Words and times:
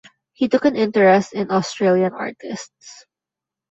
He 0.33 0.47
took 0.47 0.65
an 0.65 0.75
interest 0.75 1.31
in 1.33 1.51
Australian 1.51 2.11
artists. 2.13 3.05